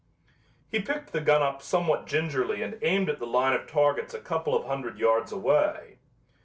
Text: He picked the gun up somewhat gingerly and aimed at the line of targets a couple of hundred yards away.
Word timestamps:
He 0.71 0.79
picked 0.81 1.11
the 1.13 1.21
gun 1.21 1.43
up 1.43 1.61
somewhat 1.61 2.07
gingerly 2.07 2.63
and 2.63 2.79
aimed 2.81 3.07
at 3.07 3.19
the 3.19 3.27
line 3.27 3.53
of 3.53 3.67
targets 3.69 4.15
a 4.15 4.19
couple 4.19 4.55
of 4.55 4.65
hundred 4.65 4.97
yards 4.97 5.31
away. 5.31 5.99